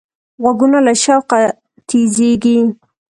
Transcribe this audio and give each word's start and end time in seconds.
غوږونه 0.41 0.79
له 0.87 0.93
شوقه 1.03 1.39
تیزېږي 1.87 2.57